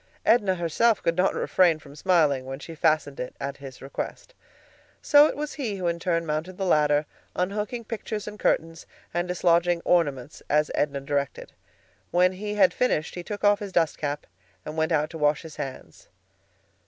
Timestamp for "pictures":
7.83-8.27